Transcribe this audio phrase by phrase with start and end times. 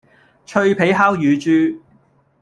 [0.47, 1.77] 脆皮烤乳豬